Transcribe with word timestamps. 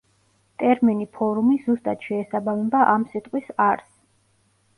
ტერმინი 0.61 1.05
„ფორუმი“ 1.17 1.57
ზუსტად 1.65 2.07
შეესაბამება 2.07 2.83
ამ 2.95 3.07
სიტყვის 3.13 3.53
არსს. 3.69 3.95